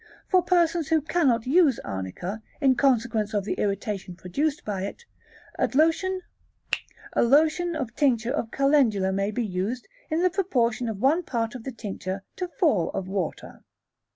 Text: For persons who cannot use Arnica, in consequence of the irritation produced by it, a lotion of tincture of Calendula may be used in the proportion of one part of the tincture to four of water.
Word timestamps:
For 0.29 0.41
persons 0.41 0.87
who 0.87 0.99
cannot 0.99 1.45
use 1.45 1.77
Arnica, 1.81 2.41
in 2.59 2.73
consequence 2.73 3.35
of 3.35 3.43
the 3.45 3.53
irritation 3.59 4.15
produced 4.15 4.65
by 4.65 4.81
it, 4.81 5.05
a 5.59 5.67
lotion 7.17 7.75
of 7.75 7.95
tincture 7.95 8.33
of 8.33 8.49
Calendula 8.49 9.11
may 9.11 9.29
be 9.29 9.45
used 9.45 9.87
in 10.09 10.23
the 10.23 10.31
proportion 10.31 10.89
of 10.89 10.97
one 10.99 11.21
part 11.21 11.53
of 11.53 11.65
the 11.65 11.71
tincture 11.71 12.23
to 12.37 12.47
four 12.47 12.89
of 12.95 13.07
water. 13.07 13.63